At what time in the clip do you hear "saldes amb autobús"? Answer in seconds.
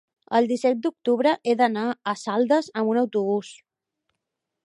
2.23-3.53